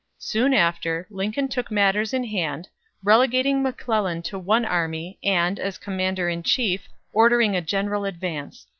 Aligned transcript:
Soon 0.17 0.51
after, 0.55 1.05
Lincoln 1.11 1.47
took 1.47 1.69
matters 1.69 2.11
in 2.11 2.23
hand, 2.23 2.67
relegating 3.03 3.61
McClellan 3.61 4.23
to 4.23 4.39
one 4.39 4.65
army, 4.65 5.19
and, 5.23 5.59
as 5.59 5.77
commander 5.77 6.27
in 6.27 6.41
chief, 6.41 6.89
ordering 7.13 7.55
a 7.55 7.61
general 7.61 8.05
advance. 8.05 8.65